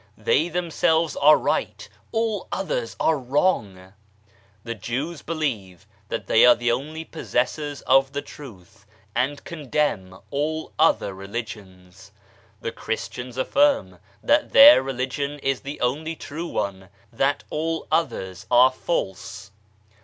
[0.17, 3.93] They themselves are right, all others are wrong!
[4.63, 10.71] The Jews believe that they are the only possessors of the Truth and condemn al)
[10.79, 12.11] other Religions.
[12.61, 18.71] The Christians affirm that their Religion is the only true one, that all others are
[18.71, 19.51] false.